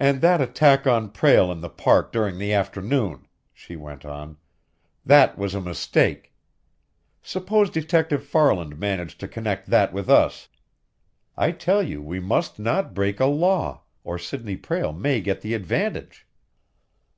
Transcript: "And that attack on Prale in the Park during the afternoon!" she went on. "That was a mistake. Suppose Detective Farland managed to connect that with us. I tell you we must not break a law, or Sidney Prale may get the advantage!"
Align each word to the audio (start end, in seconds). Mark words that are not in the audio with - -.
"And 0.00 0.22
that 0.22 0.40
attack 0.40 0.86
on 0.86 1.10
Prale 1.10 1.52
in 1.52 1.60
the 1.60 1.68
Park 1.68 2.10
during 2.10 2.38
the 2.38 2.54
afternoon!" 2.54 3.26
she 3.52 3.76
went 3.76 4.02
on. 4.02 4.38
"That 5.04 5.36
was 5.36 5.54
a 5.54 5.60
mistake. 5.60 6.32
Suppose 7.20 7.68
Detective 7.68 8.24
Farland 8.24 8.78
managed 8.78 9.20
to 9.20 9.28
connect 9.28 9.68
that 9.68 9.92
with 9.92 10.08
us. 10.08 10.48
I 11.36 11.50
tell 11.52 11.82
you 11.82 12.00
we 12.00 12.18
must 12.18 12.58
not 12.58 12.94
break 12.94 13.20
a 13.20 13.26
law, 13.26 13.82
or 14.04 14.18
Sidney 14.18 14.56
Prale 14.56 14.94
may 14.94 15.20
get 15.20 15.42
the 15.42 15.52
advantage!" 15.52 16.26